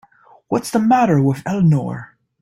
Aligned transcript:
What's 0.47 0.71
the 0.71 0.79
matter 0.79 1.21
with 1.21 1.43
Eleanor? 1.45 2.15